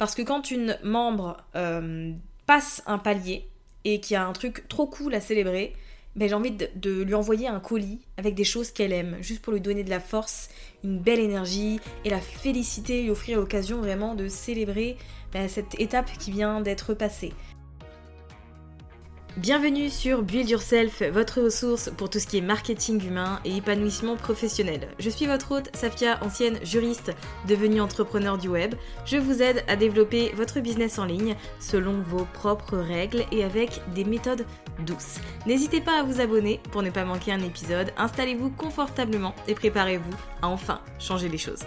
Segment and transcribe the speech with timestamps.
[0.00, 2.10] Parce que quand une membre euh,
[2.46, 3.46] passe un palier
[3.84, 5.74] et qu'il y a un truc trop cool à célébrer,
[6.16, 9.52] ben, j'ai envie de, lui envoyer un colis avec des choses qu'elle aime, juste pour
[9.52, 10.48] lui donner de la force,
[10.84, 14.96] une belle énergie et la féliciter, lui offrir l'occasion vraiment de célébrer
[15.34, 17.34] ben, cette étape qui vient d'être passée.
[19.36, 24.16] Bienvenue sur Build Yourself, votre ressource pour tout ce qui est marketing humain et épanouissement
[24.16, 24.88] professionnel.
[24.98, 27.12] Je suis votre hôte, Safia, ancienne juriste
[27.46, 28.74] devenue entrepreneur du web.
[29.06, 33.80] Je vous aide à développer votre business en ligne selon vos propres règles et avec
[33.94, 34.46] des méthodes
[34.84, 35.20] douces.
[35.46, 37.92] N'hésitez pas à vous abonner pour ne pas manquer un épisode.
[37.98, 41.62] Installez-vous confortablement et préparez-vous à enfin changer les choses.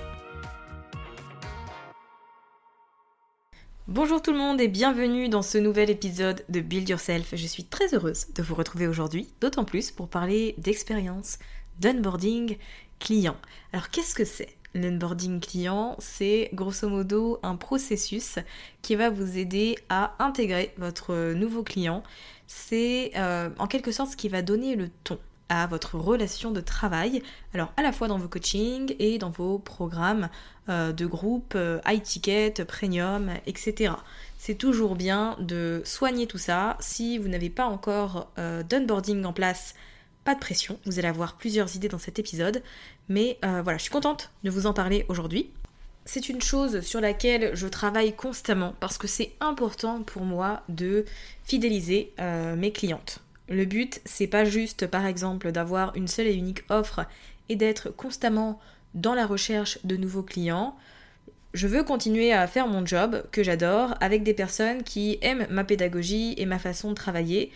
[3.89, 7.35] Bonjour tout le monde et bienvenue dans ce nouvel épisode de Build Yourself.
[7.35, 11.38] Je suis très heureuse de vous retrouver aujourd'hui, d'autant plus pour parler d'expérience
[11.81, 12.55] d'onboarding
[12.99, 13.35] client.
[13.73, 18.39] Alors qu'est-ce que c'est L'onboarding client, c'est grosso modo un processus
[18.81, 22.03] qui va vous aider à intégrer votre nouveau client.
[22.47, 25.19] C'est euh, en quelque sorte ce qui va donner le ton
[25.50, 27.22] à votre relation de travail,
[27.54, 30.30] alors à la fois dans vos coachings et dans vos programmes
[30.70, 33.96] euh, de groupe, euh, high ticket, premium, etc.
[34.38, 36.78] C'est toujours bien de soigner tout ça.
[36.80, 39.76] Si vous n'avez pas encore euh, d'onboarding en place,
[40.24, 42.64] pas de pression, vous allez avoir plusieurs idées dans cet épisode.
[43.10, 45.50] Mais voilà, je suis contente de vous en parler aujourd'hui.
[46.06, 51.04] C'est une chose sur laquelle je travaille constamment parce que c'est important pour moi de
[51.44, 52.14] fidéliser
[52.56, 53.22] mes clientes.
[53.50, 57.06] Le but, c'est pas juste, par exemple, d'avoir une seule et unique offre
[57.50, 58.59] et d'être constamment
[58.94, 60.76] dans la recherche de nouveaux clients.
[61.54, 65.64] Je veux continuer à faire mon job que j'adore avec des personnes qui aiment ma
[65.64, 67.52] pédagogie et ma façon de travailler.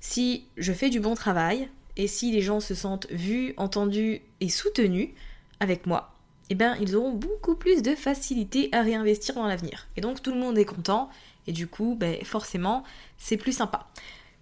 [0.00, 4.48] Si je fais du bon travail et si les gens se sentent vus, entendus et
[4.48, 5.10] soutenus
[5.58, 6.14] avec moi,
[6.48, 9.88] eh bien ils auront beaucoup plus de facilité à réinvestir dans l'avenir.
[9.96, 11.10] Et donc tout le monde est content
[11.46, 12.84] et du coup, ben, forcément,
[13.18, 13.88] c'est plus sympa.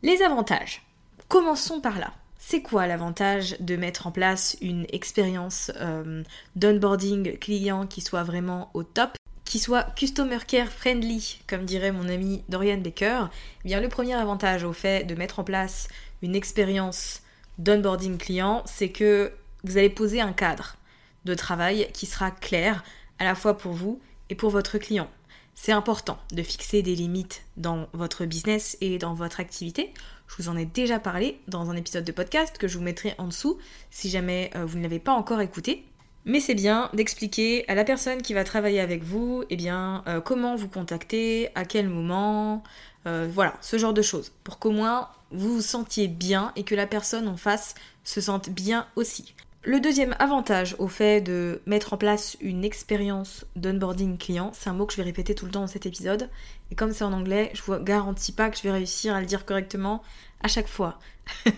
[0.02, 0.82] Les avantages.
[1.28, 2.14] Commençons par là.
[2.38, 6.22] C'est quoi l'avantage de mettre en place une expérience euh,
[6.56, 9.10] d'onboarding client qui soit vraiment au top
[9.44, 13.24] qui soit customer care friendly, comme dirait mon ami Dorian Baker,
[13.64, 15.88] eh bien le premier avantage au fait de mettre en place
[16.20, 17.22] une expérience
[17.56, 19.32] d'onboarding client, c'est que
[19.64, 20.76] vous allez poser un cadre
[21.24, 22.84] de travail qui sera clair
[23.18, 25.08] à la fois pour vous et pour votre client.
[25.54, 29.92] C'est important de fixer des limites dans votre business et dans votre activité
[30.28, 33.14] je vous en ai déjà parlé dans un épisode de podcast que je vous mettrai
[33.18, 33.58] en dessous
[33.90, 35.84] si jamais euh, vous ne l'avez pas encore écouté.
[36.24, 40.20] Mais c'est bien d'expliquer à la personne qui va travailler avec vous, eh bien, euh,
[40.20, 42.62] comment vous contacter, à quel moment,
[43.06, 46.74] euh, voilà, ce genre de choses, pour qu'au moins vous vous sentiez bien et que
[46.74, 47.74] la personne en face
[48.04, 49.34] se sente bien aussi.
[49.64, 54.72] Le deuxième avantage au fait de mettre en place une expérience d'onboarding client, c'est un
[54.72, 56.30] mot que je vais répéter tout le temps dans cet épisode,
[56.70, 59.26] et comme c'est en anglais, je vous garantis pas que je vais réussir à le
[59.26, 60.02] dire correctement
[60.42, 60.98] à chaque fois.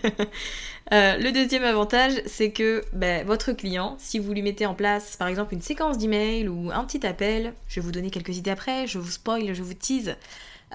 [0.93, 5.15] Euh, le deuxième avantage, c'est que ben, votre client, si vous lui mettez en place
[5.15, 8.51] par exemple une séquence d'email ou un petit appel, je vais vous donner quelques idées
[8.51, 10.17] après, je vous spoil, je vous tease,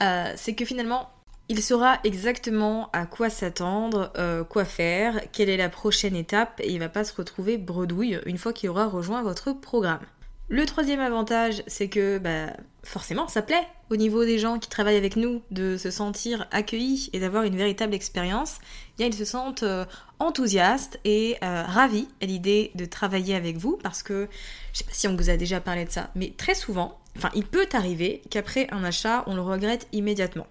[0.00, 1.10] euh, c'est que finalement
[1.48, 6.72] il saura exactement à quoi s'attendre, euh, quoi faire, quelle est la prochaine étape et
[6.72, 10.00] il va pas se retrouver bredouille une fois qu'il aura rejoint votre programme.
[10.48, 12.52] Le troisième avantage, c'est que bah,
[12.84, 17.10] forcément, ça plaît au niveau des gens qui travaillent avec nous de se sentir accueillis
[17.12, 18.58] et d'avoir une véritable expérience.
[18.60, 19.84] Eh bien, ils se sentent euh,
[20.20, 24.28] enthousiastes et euh, ravis à l'idée de travailler avec vous parce que,
[24.72, 27.30] je sais pas si on vous a déjà parlé de ça, mais très souvent, enfin,
[27.34, 30.46] il peut arriver qu'après un achat, on le regrette immédiatement.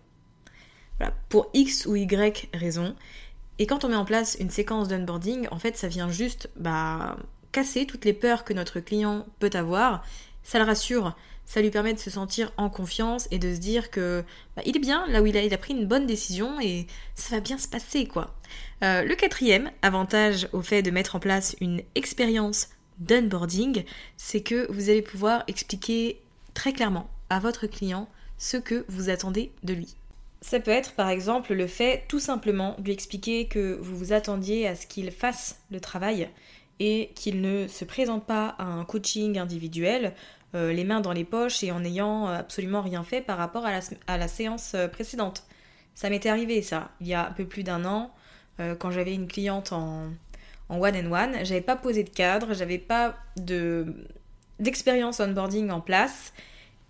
[1.00, 2.96] Voilà, pour X ou Y raison.
[3.60, 7.18] Et quand on met en place une séquence d'onboarding, en fait, ça vient juste bah,
[7.52, 10.04] casser toutes les peurs que notre client peut avoir.
[10.44, 11.16] Ça le rassure,
[11.46, 14.24] ça lui permet de se sentir en confiance et de se dire que
[14.56, 16.88] bah, il est bien là où il a, il a pris une bonne décision et
[17.14, 18.36] ça va bien se passer quoi.
[18.84, 22.70] Euh, le quatrième avantage au fait de mettre en place une expérience
[23.00, 23.84] d'onboarding,
[24.18, 26.22] c'est que vous allez pouvoir expliquer
[26.54, 29.96] très clairement à votre client ce que vous attendez de lui.
[30.46, 34.14] Ça peut être par exemple le fait tout simplement de lui expliquer que vous vous
[34.14, 36.30] attendiez à ce qu'il fasse le travail
[36.80, 40.14] et qu'il ne se présente pas à un coaching individuel
[40.54, 44.18] euh, les mains dans les poches et en n'ayant absolument rien fait par rapport à
[44.20, 45.46] la, séance euh, précédente.
[45.96, 48.14] Ça m'était arrivé ça, il y a un peu plus d'un an,
[48.60, 50.12] euh, quand j'avais une cliente en,
[50.70, 53.96] one and one, j'avais pas posé de cadre, j'avais pas de
[54.60, 56.34] d'expérience onboarding en place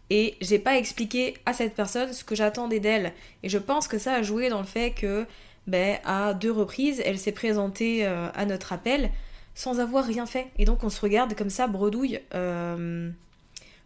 [0.09, 3.13] et j'ai pas expliqué à cette personne ce que j'attendais d'elle.
[3.43, 5.25] Et je pense que ça a joué dans le fait que,
[5.67, 9.09] ben, à deux reprises, elle s'est présentée à notre appel
[9.55, 10.47] sans avoir rien fait.
[10.59, 12.19] Et donc on se regarde comme ça, bredouille.
[12.35, 13.09] Euh,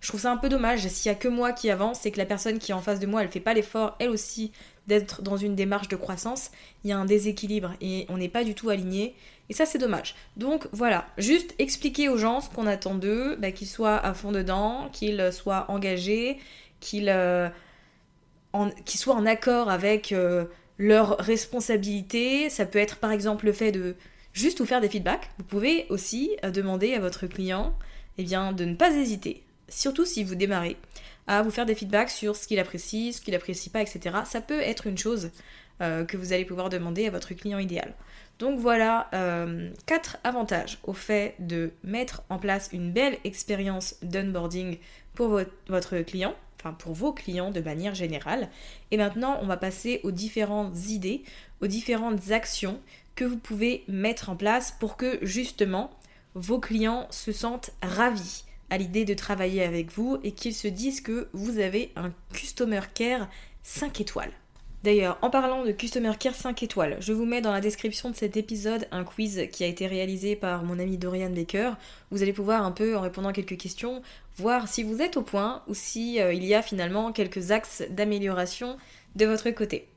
[0.01, 0.85] je trouve ça un peu dommage.
[0.87, 2.99] S'il y a que moi qui avance, c'est que la personne qui est en face
[2.99, 4.51] de moi, elle fait pas l'effort, elle aussi,
[4.89, 6.51] d'être dans une démarche de croissance.
[6.83, 9.15] Il y a un déséquilibre et on n'est pas du tout aligné.
[9.49, 10.15] Et ça, c'est dommage.
[10.35, 14.31] Donc voilà, juste expliquer aux gens ce qu'on attend d'eux, bah, qu'ils soient à fond
[14.31, 16.37] dedans, qu'ils soient engagés,
[16.81, 17.47] qu'ils euh,
[18.85, 20.45] soient en accord avec euh,
[20.77, 22.49] leurs responsabilités.
[22.49, 23.95] Ça peut être par exemple le fait de
[24.33, 25.29] juste vous faire des feedbacks.
[25.37, 27.73] Vous pouvez aussi euh, demander à votre client
[28.17, 30.75] eh de ne pas hésiter, surtout si vous démarrez,
[31.29, 34.17] à vous faire des feedbacks sur ce qu'il apprécie, ce qu'il apprécie pas, etc.
[34.25, 35.29] Ça peut être une chose
[35.79, 37.93] euh, que vous allez pouvoir demander à votre client idéal.
[38.39, 44.79] Donc voilà euh, quatre avantages au fait de mettre en place une belle expérience d'onboarding
[45.13, 48.49] pour votre client, enfin pour vos clients de manière générale.
[48.89, 51.23] Et maintenant, on va passer aux différentes idées,
[51.61, 52.79] aux différentes actions
[53.13, 55.91] que vous pouvez mettre en place pour que justement
[56.33, 61.01] vos clients se sentent ravis à l'idée de travailler avec vous et qu'ils se disent
[61.01, 63.29] que vous avez un Customer Care
[63.63, 64.31] 5 étoiles.
[64.81, 68.15] D'ailleurs, en parlant de Customer Care 5 étoiles, je vous mets dans la description de
[68.15, 71.71] cet épisode un quiz qui a été réalisé par mon ami Dorian Baker.
[72.11, 74.01] Vous allez pouvoir un peu, en répondant à quelques questions,
[74.37, 77.83] voir si vous êtes au point ou si euh, il y a finalement quelques axes
[77.89, 78.77] d'amélioration
[79.17, 79.89] de votre côté.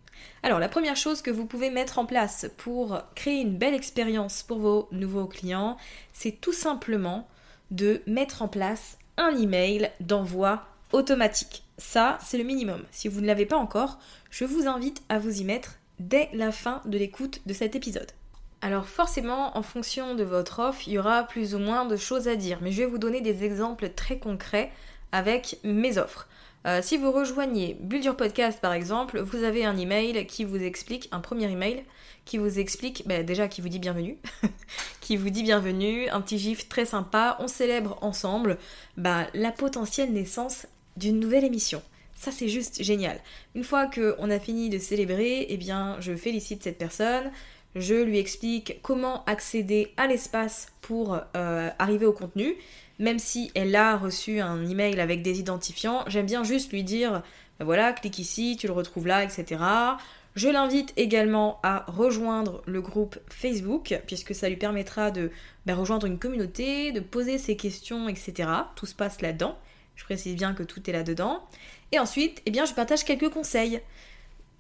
[0.43, 4.43] Alors la première chose que vous pouvez mettre en place pour créer une belle expérience
[4.43, 5.77] pour vos nouveaux clients,
[6.13, 7.29] c'est tout simplement
[7.73, 11.65] de mettre en place un email d'envoi automatique.
[11.79, 12.83] Ça, c'est le minimum.
[12.93, 13.99] Si vous ne l'avez pas encore,
[14.31, 18.13] je vous invite à vous y mettre dès la fin de l'écoute de cet épisode.
[18.61, 22.29] Alors forcément, en fonction de votre offre, il y aura plus ou moins de choses
[22.29, 24.71] à dire, mais je vais vous donner des exemples très concrets
[25.11, 26.29] avec mes offres.
[26.65, 31.09] Euh, si vous rejoignez Your Podcast par exemple, vous avez un email qui vous explique,
[31.11, 31.85] un premier email
[32.25, 34.19] qui vous explique, bah, déjà qui vous dit bienvenue,
[35.01, 38.59] qui vous dit bienvenue, un petit gif très sympa, on célèbre ensemble
[38.97, 40.67] bah, la potentielle naissance
[40.97, 41.83] d'une nouvelle émission.
[42.14, 43.19] Ça c'est juste génial.
[43.55, 47.31] Une fois qu'on a fini de célébrer, eh bien je félicite cette personne,
[47.75, 52.57] je lui explique comment accéder à l'espace pour euh, arriver au contenu
[52.99, 57.23] même si elle a reçu un email avec des identifiants, j'aime bien juste lui dire
[57.59, 59.61] ben voilà, clique ici, tu le retrouves là, etc.
[60.35, 65.31] Je l'invite également à rejoindre le groupe Facebook, puisque ça lui permettra de
[65.67, 68.49] ben, rejoindre une communauté, de poser ses questions, etc.
[68.75, 69.59] Tout se passe là-dedans.
[69.95, 71.43] Je précise bien que tout est là-dedans.
[71.93, 73.81] Et ensuite, eh bien, je partage quelques conseils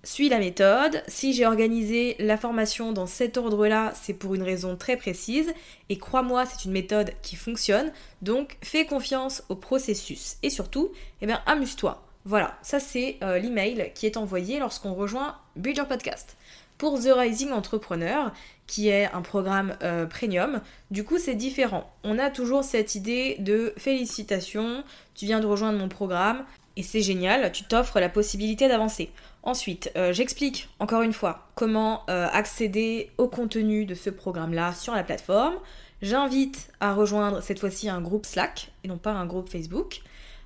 [0.04, 1.02] suis la méthode.
[1.06, 5.52] Si j'ai organisé la formation dans cet ordre-là, c'est pour une raison très précise.
[5.88, 7.92] Et crois-moi, c'est une méthode qui fonctionne.
[8.20, 10.36] Donc fais confiance au processus.
[10.42, 12.02] Et surtout, eh bien, amuse-toi.
[12.24, 16.36] Voilà, ça c'est euh, l'email qui est envoyé lorsqu'on rejoint Build Podcast.
[16.78, 18.32] Pour The Rising Entrepreneur,
[18.66, 20.60] qui est un programme euh, premium,
[20.90, 21.92] du coup c'est différent.
[22.04, 26.44] On a toujours cette idée de félicitations, tu viens de rejoindre mon programme,
[26.76, 29.10] et c'est génial, tu t'offres la possibilité d'avancer.
[29.42, 35.02] Ensuite, euh, j'explique encore une fois comment accéder au contenu de ce programme-là sur la
[35.02, 35.56] plateforme.
[36.02, 40.02] J'invite à rejoindre cette fois-ci un groupe Slack et non pas un groupe Facebook.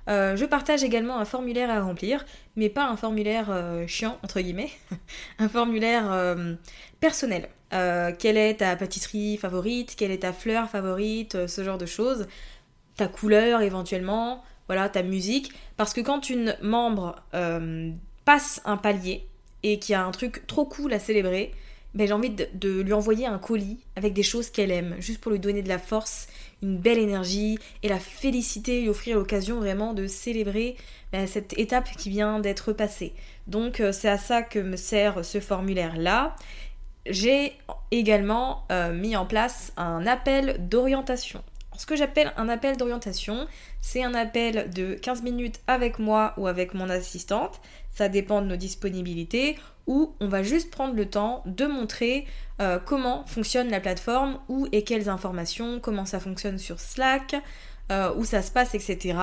[0.07, 3.49] Euh, je partage également un formulaire à remplir, mais pas un formulaire
[3.87, 4.71] chiant, entre guillemets,
[5.39, 6.47] un formulaire
[6.99, 7.49] personnel.
[7.71, 9.95] quelle est ta pâtisserie favorite?
[9.95, 11.47] Quelle est ta fleur favorite?
[11.47, 12.27] Ce genre de choses.
[12.95, 15.51] Ta couleur éventuellement, voilà, ta musique.
[15.75, 17.91] Parce que quand une membre euh,
[18.25, 19.27] passe un palier
[19.63, 21.51] et qu'il y a un truc trop cool à célébrer,
[21.93, 25.31] ben, j'ai envie de, lui envoyer un colis avec des choses qu'elle aime, juste pour
[25.31, 26.27] lui donner de la force,
[26.63, 30.75] une belle énergie et la féliciter, lui offrir l'occasion vraiment de célébrer
[31.11, 33.13] ben, cette étape qui vient d'être passée.
[33.47, 36.35] Donc euh, c'est à ça que me sert ce formulaire-là.
[37.05, 37.53] J'ai
[37.91, 41.41] également euh, mis en place un appel d'orientation.
[41.77, 43.47] Ce que j'appelle un appel d'orientation,
[43.81, 47.61] c'est un appel de 15 minutes avec moi ou avec mon assistante,
[47.93, 52.27] ça dépend de nos disponibilités, où on va juste prendre le temps de montrer
[52.61, 57.35] euh, comment fonctionne la plateforme, où et quelles informations, comment ça fonctionne sur Slack,
[57.91, 59.17] euh, où ça se passe, etc.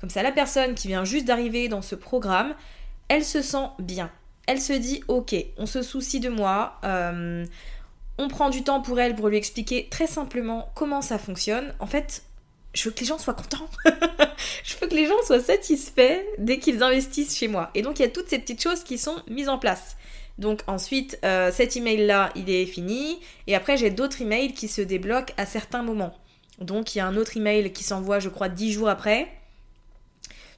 [0.00, 2.54] Comme ça, la personne qui vient juste d'arriver dans ce programme,
[3.08, 4.10] elle se sent bien.
[4.46, 6.78] Elle se dit, ok, on se soucie de moi.
[6.84, 7.44] Euh,
[8.18, 11.74] on prend du temps pour elle pour lui expliquer très simplement comment ça fonctionne.
[11.80, 12.22] En fait,
[12.74, 13.68] je veux que les gens soient contents.
[14.64, 17.70] je veux que les gens soient satisfaits dès qu'ils investissent chez moi.
[17.74, 19.96] Et donc il y a toutes ces petites choses qui sont mises en place.
[20.38, 23.18] Donc ensuite, euh, cet email-là, il est fini.
[23.46, 26.14] Et après, j'ai d'autres emails qui se débloquent à certains moments.
[26.60, 29.28] Donc il y a un autre email qui s'envoie, je crois, 10 jours après.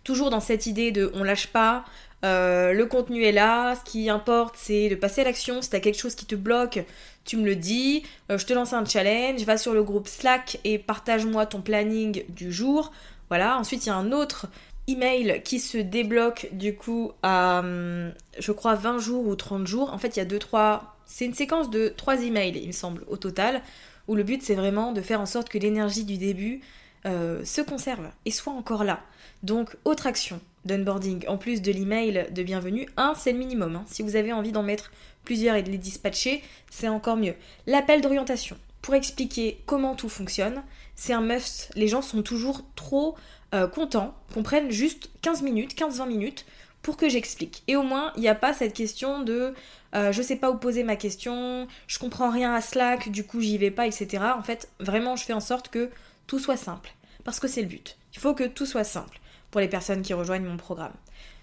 [0.04, 1.84] Toujours dans cette idée de on lâche pas,
[2.24, 5.62] euh, le contenu est là, ce qui importe c'est de passer à l'action.
[5.62, 6.84] Si t'as quelque chose qui te bloque,
[7.24, 8.02] tu me le dis.
[8.30, 12.24] Euh, je te lance un challenge, va sur le groupe Slack et partage-moi ton planning
[12.28, 12.92] du jour.
[13.28, 14.46] Voilà, ensuite il y a un autre
[14.86, 19.92] email qui se débloque du coup à hum, je crois 20 jours ou 30 jours.
[19.92, 22.72] En fait, il y a deux trois c'est une séquence de trois emails, il me
[22.72, 23.62] semble, au total,
[24.06, 26.60] où le but c'est vraiment de faire en sorte que l'énergie du début
[27.08, 29.00] euh, se conserve et soit encore là.
[29.42, 33.76] Donc, autre action d'onboarding, en plus de l'email de bienvenue, un, c'est le minimum.
[33.76, 33.84] Hein.
[33.86, 34.90] Si vous avez envie d'en mettre
[35.24, 37.34] plusieurs et de les dispatcher, c'est encore mieux.
[37.66, 40.62] L'appel d'orientation, pour expliquer comment tout fonctionne,
[40.94, 41.70] c'est un must.
[41.74, 43.16] Les gens sont toujours trop
[43.54, 46.46] euh, contents qu'on prenne juste 15 minutes, 15-20 minutes
[46.82, 47.62] pour que j'explique.
[47.66, 49.54] Et au moins, il n'y a pas cette question de
[49.94, 53.40] euh, je sais pas où poser ma question, je comprends rien à Slack, du coup
[53.40, 54.22] j'y vais pas, etc.
[54.36, 55.90] En fait, vraiment, je fais en sorte que
[56.26, 56.90] tout soit simple.
[57.28, 57.98] Parce que c'est le but.
[58.14, 59.20] Il faut que tout soit simple
[59.50, 60.94] pour les personnes qui rejoignent mon programme.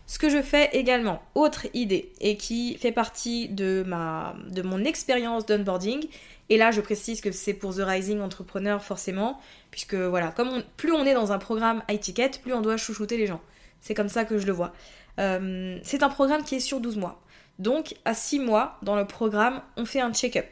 [0.08, 4.84] Ce que je fais également, autre idée, et qui fait partie de, ma, de mon
[4.84, 6.08] expérience d'onboarding,
[6.50, 9.40] et là je précise que c'est pour The Rising Entrepreneur forcément,
[9.70, 13.18] puisque voilà, comme plus on est dans un programme high ticket, plus on doit chouchouter
[13.18, 13.42] les gens.
[13.80, 14.74] C'est comme ça que je le vois.
[15.20, 17.22] Euh, c'est un programme qui est sur 12 mois.
[17.60, 20.48] Donc à 6 mois, dans le programme, on fait un check-up.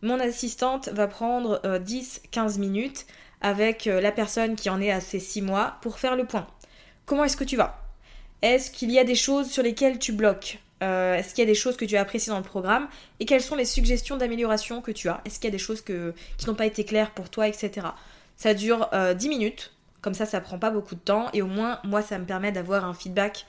[0.00, 3.06] Mon assistante va prendre 10-15 euh, minutes
[3.42, 6.46] avec euh, la personne qui en est à ces 6 mois pour faire le point.
[7.04, 7.78] Comment est-ce que tu vas?
[8.40, 10.58] Est-ce qu'il y a des choses sur lesquelles tu bloques?
[10.82, 12.88] Euh, Est-ce qu'il y a des choses que tu as appréciées dans le programme?
[13.20, 15.20] Et quelles sont les suggestions d'amélioration que tu as?
[15.24, 15.92] Est-ce qu'il y a des choses qui
[16.46, 17.88] n'ont pas été claires pour toi, etc.
[18.36, 21.46] Ça dure 10 euh, minutes, comme ça ça prend pas beaucoup de temps et au
[21.46, 23.46] moins moi ça me permet d'avoir un feedback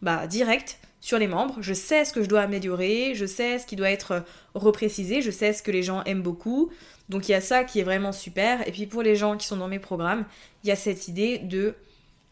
[0.00, 1.56] bah, direct sur les membres.
[1.60, 5.30] Je sais ce que je dois améliorer, je sais ce qui doit être reprécisé, je
[5.30, 6.70] sais ce que les gens aiment beaucoup.
[7.10, 8.66] Donc il y a ça qui est vraiment super.
[8.66, 10.24] Et puis pour les gens qui sont dans mes programmes,
[10.64, 11.74] il y a cette idée de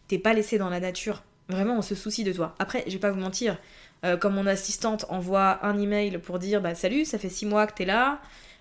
[0.06, 1.22] t'es pas laissé dans la nature.
[1.48, 2.54] Vraiment, on se soucie de toi.
[2.58, 3.58] Après, je vais pas vous mentir,
[4.04, 7.66] euh, comme mon assistante envoie un email pour dire bah salut, ça fait six mois
[7.66, 8.20] que t'es là,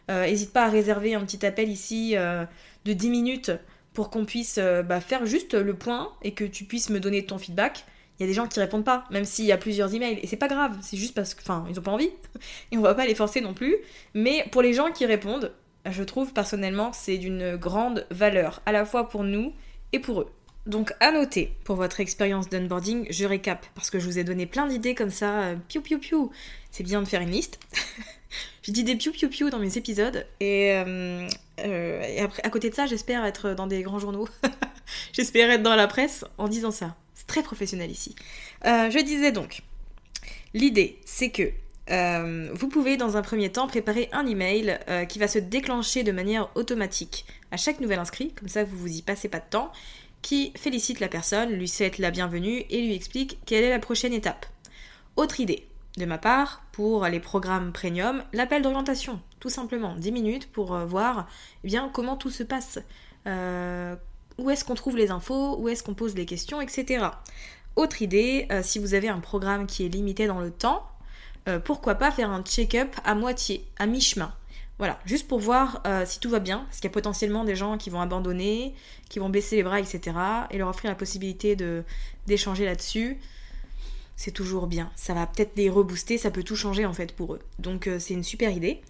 [0.10, 2.46] n'hésite euh, pas à réserver un petit appel ici euh,
[2.86, 3.52] de 10 minutes
[3.94, 7.40] pour qu'on puisse bah, faire juste le point et que tu puisses me donner ton
[7.40, 7.84] feedback.
[8.20, 10.20] Il y a des gens qui répondent pas, même s'il y a plusieurs emails.
[10.22, 12.12] Et c'est pas grave, c'est juste parce que, enfin, ils ont pas envie.
[12.72, 13.76] et on va pas les forcer non plus.
[14.14, 15.52] Mais pour les gens qui répondent,
[15.92, 19.54] je trouve personnellement c'est d'une grande valeur, à la fois pour nous
[19.94, 20.32] et pour eux.
[20.68, 24.46] Donc à noter pour votre expérience d'onboarding, je récap parce que je vous ai donné
[24.46, 26.32] plein d'idées comme ça, euh, piou piou.
[26.72, 27.60] C'est bien de faire une liste.
[28.64, 31.26] J'ai dit des piou piou piou dans mes épisodes et, euh,
[31.62, 34.28] euh, à côté de ça, j'espère être dans des grands journaux.
[35.14, 36.98] j'espère être dans la presse en disant ça.
[37.14, 38.14] C'est très professionnel ici.
[38.66, 39.62] je disais donc,
[40.54, 41.50] l'idée c'est que
[41.90, 44.78] vous pouvez dans un premier temps préparer un email
[45.08, 48.98] qui va se déclencher de manière automatique à chaque nouvel inscrit, comme ça vous vous
[48.98, 49.72] y passez pas de temps,
[50.22, 54.14] qui félicite la personne, lui souhaite la bienvenue et lui explique quelle est la prochaine
[54.14, 54.46] étape.
[55.16, 55.68] Autre idée,
[55.98, 60.86] de ma part, pour les programmes premium, l'appel d'orientation, tout simplement, 10 minutes pour euh,
[60.86, 61.28] voir
[61.64, 62.80] eh bien, comment tout se passe,
[63.26, 63.96] euh,
[64.38, 67.06] où est-ce qu'on trouve les infos, où est-ce qu'on pose les questions, etc.
[67.76, 70.86] Autre idée, euh, si vous avez un programme qui est limité dans le temps,
[71.64, 74.34] pourquoi pas faire un check-up à moitié, à mi-chemin.
[74.80, 77.56] Voilà, juste pour voir euh, si tout va bien, parce qu'il y a potentiellement des
[77.56, 78.76] gens qui vont abandonner,
[79.10, 80.16] qui vont baisser les bras, etc.
[80.52, 81.84] Et leur offrir la possibilité de
[82.28, 83.18] d'échanger là-dessus.
[84.16, 84.92] C'est toujours bien.
[84.96, 87.40] Ça va peut-être les rebooster, ça peut tout changer en fait pour eux.
[87.58, 88.82] Donc euh, c'est une super idée.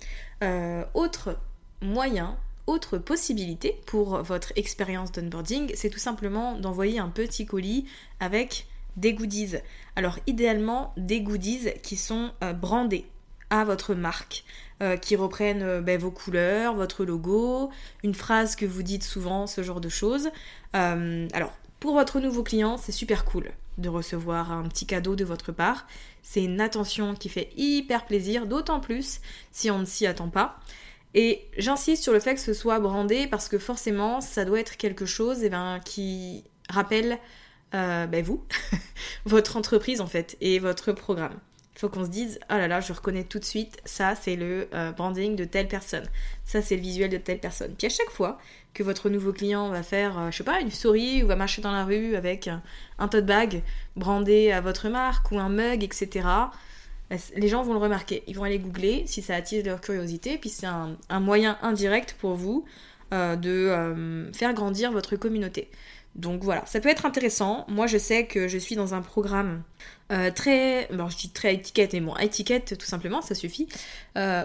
[0.43, 1.37] Euh, autre
[1.81, 7.85] moyen autre possibilité pour votre expérience d'onboarding, c'est tout simplement d'envoyer un petit colis
[8.19, 9.55] avec des goodies.
[9.95, 13.05] Alors idéalement des goodies qui sont euh, brandés
[13.49, 14.43] à votre marque,
[14.83, 17.71] euh, qui reprennent euh, ben, vos couleurs, votre logo,
[18.03, 20.29] une phrase que vous dites souvent, ce genre de choses.
[20.73, 25.51] alors pour votre nouveau client, c'est super cool de recevoir un petit cadeau de votre
[25.51, 25.85] part.
[26.23, 30.59] C'est une attention qui fait hyper plaisir, d'autant plus si on ne s'y attend pas.
[31.13, 34.77] Et j'insiste sur le fait que ce soit brandé parce que forcément, ça doit être
[34.77, 37.19] quelque chose eh ben, qui rappelle
[37.73, 38.43] euh, ben, vous,
[39.25, 41.37] votre entreprise en fait, et votre programme.
[41.75, 44.35] Il faut qu'on se dise, oh là là, je reconnais tout de suite, ça c'est
[44.35, 46.05] le euh, branding de telle personne,
[46.45, 47.75] ça c'est le visuel de telle personne.
[47.77, 48.39] Puis à chaque fois
[48.73, 51.61] que votre nouveau client va faire, euh, je sais pas, une souris ou va marcher
[51.61, 52.49] dans la rue avec
[52.97, 53.61] un tote bag
[53.95, 56.25] brandé à votre marque ou un mug, etc.,
[57.35, 58.23] les gens vont le remarquer.
[58.27, 60.37] Ils vont aller googler si ça attise leur curiosité.
[60.37, 62.65] Puis c'est un, moyen indirect pour vous
[63.13, 65.69] euh, de faire grandir votre communauté.
[66.17, 67.65] Donc voilà, ça peut être intéressant.
[67.67, 69.61] Moi, je sais que je suis dans un programme
[70.11, 73.67] euh, très, bon, je dis très étiquette, mais bon, étiquette tout simplement, ça suffit,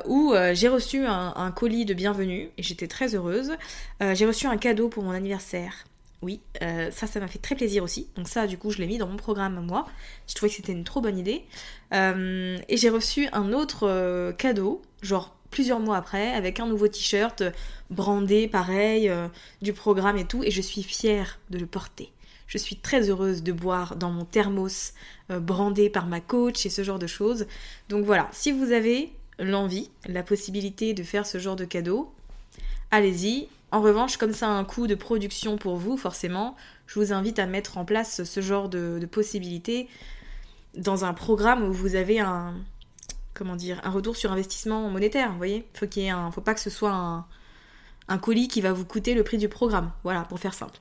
[0.06, 3.52] où j'ai reçu un, un, colis de bienvenue et j'étais très heureuse.
[4.00, 5.86] j'ai reçu un cadeau pour mon anniversaire
[6.22, 8.08] oui, euh, ça, ça m'a fait très plaisir aussi.
[8.16, 9.86] Donc ça, du coup, je l'ai mis dans mon programme moi.
[10.28, 11.44] Je trouvais que c'était une trop bonne idée.
[11.92, 16.88] Euh, et j'ai reçu un autre euh, cadeau, genre plusieurs mois après, avec un nouveau
[16.88, 17.44] t-shirt
[17.90, 19.12] brandé, pareil,
[19.60, 20.42] du programme et tout.
[20.42, 22.10] Et je suis fière de le porter.
[22.48, 24.94] Je suis très heureuse de boire dans mon thermos
[25.30, 27.46] brandé par ma coach et ce genre de choses.
[27.88, 32.12] Donc voilà, si vous avez l'envie, la possibilité de faire ce genre de cadeau,
[32.90, 33.48] allez-y.
[33.70, 36.56] En revanche, comme ça a un coût de production pour vous, forcément,
[36.86, 39.88] je vous invite à mettre en place ce genre de, possibilités
[40.76, 42.54] dans un programme où vous avez un
[43.34, 45.30] comment dire un retour sur investissement monétaire.
[45.32, 47.26] Vous voyez, faut qu'il un, faut pas que ce soit un,
[48.08, 49.92] un colis qui va vous coûter le prix du programme.
[50.04, 50.78] Voilà, pour faire simple.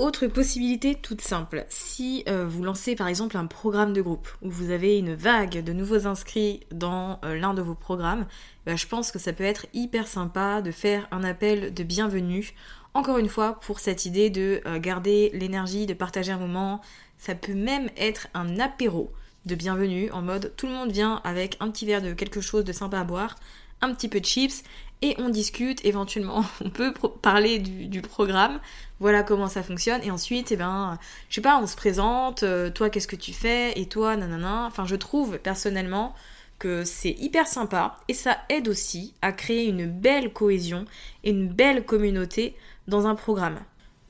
[0.00, 4.50] Autre possibilité toute simple, si euh, vous lancez par exemple un programme de groupe où
[4.50, 8.26] vous avez une vague de nouveaux inscrits dans euh, l'un de vos programmes,
[8.66, 12.54] bah, je pense que ça peut être hyper sympa de faire un appel de bienvenue.
[12.92, 16.80] Encore une fois, pour cette idée de euh, garder l'énergie, de partager un moment,
[17.16, 19.12] ça peut même être un apéro
[19.46, 22.64] de bienvenue en mode tout le monde vient avec un petit verre de quelque chose
[22.64, 23.36] de sympa à boire,
[23.82, 24.62] un petit peu de chips
[25.02, 26.44] et on discute éventuellement.
[26.64, 28.58] On peut parler du, programme,
[29.00, 32.70] voilà comment ça fonctionne et ensuite, eh ben, je sais pas, on se présente, euh,
[32.70, 33.78] toi qu'est-ce que tu fais?
[33.78, 34.64] Et toi nanana.
[34.66, 36.14] Enfin, je trouve personnellement
[36.58, 40.86] que c'est hyper sympa et ça aide aussi à créer une belle cohésion
[41.22, 42.56] et une belle communauté
[42.88, 43.58] dans un programme.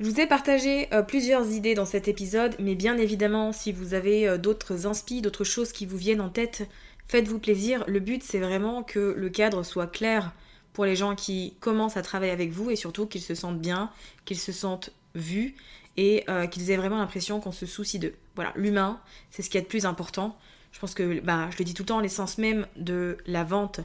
[0.04, 3.94] Je vous ai partagé euh, plusieurs idées dans cet épisode, mais bien évidemment, si vous
[3.94, 6.68] avez euh, d'autres inspi, d'autres choses qui vous viennent en tête,
[7.08, 7.84] faites-vous plaisir.
[7.86, 10.34] Le but, c'est vraiment que le cadre soit clair
[10.74, 13.90] pour les gens qui commencent à travailler avec vous et surtout qu'ils se sentent bien,
[14.26, 15.54] qu'ils se sentent vus
[15.96, 18.14] et euh, qu'ils aient vraiment l'impression qu'on se soucie d'eux.
[18.34, 20.36] Voilà, l'humain, c'est ce qui est le plus important.
[20.72, 23.80] Je pense que, bah, je le dis tout le temps, l'essence même de la vente,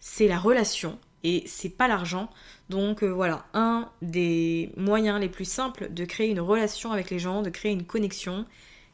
[0.00, 2.30] c'est la relation et c'est pas l'argent.
[2.68, 7.18] Donc euh, voilà, un des moyens les plus simples de créer une relation avec les
[7.18, 8.46] gens, de créer une connexion,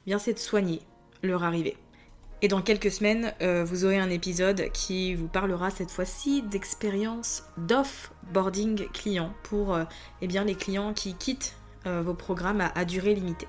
[0.07, 0.81] eh c'est de soigner
[1.23, 1.77] leur arrivée.
[2.43, 7.43] Et dans quelques semaines, euh, vous aurez un épisode qui vous parlera cette fois-ci d'expérience
[7.59, 9.85] d'off-boarding client pour euh,
[10.23, 13.49] eh les clients qui quittent vos programmes à, durée limitée.